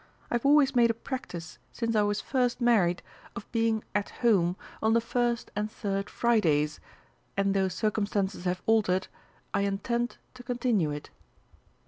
[0.31, 3.03] I have always made a practice since I was first married
[3.35, 6.79] of being 'at Home' on the first and third Fridays,
[7.37, 9.05] and though circumstances have altered,
[9.53, 11.11] I intend to continue it."